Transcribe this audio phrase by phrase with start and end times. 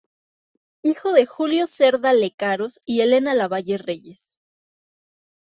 [0.81, 4.39] Hijo de Julio Cerda Lecaros y Elena Lavalle Reyes.